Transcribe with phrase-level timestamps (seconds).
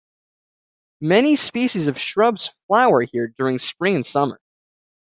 [1.01, 4.41] Many species of shrubs flower here during spring and summer.